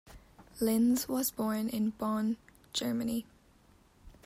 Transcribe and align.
Linz 0.59 1.07
was 1.07 1.29
born 1.29 1.69
in 1.69 1.91
Bonn, 1.91 2.37
Germany. 2.73 3.27